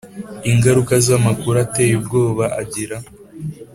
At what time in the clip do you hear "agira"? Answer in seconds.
2.61-2.97